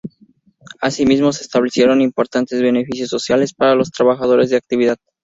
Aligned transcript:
Asimismo, 0.79 1.31
se 1.31 1.43
establecieron 1.43 2.01
importantes 2.01 2.59
beneficios 2.59 3.07
sociales 3.09 3.53
para 3.53 3.75
los 3.75 3.91
trabajadores 3.91 4.49
en 4.49 4.57
actividad. 4.57 4.97